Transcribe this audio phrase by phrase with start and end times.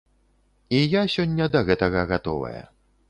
[0.77, 2.63] І я сёння да гэтага гатовая.